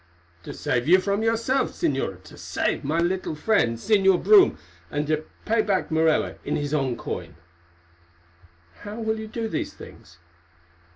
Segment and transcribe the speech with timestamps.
[0.41, 4.57] "To save you from yourself, Señora, to save my friend the Señor Brome,
[4.89, 7.35] and to pay back Morella in his own coin."
[8.79, 10.17] "How will you do these things?"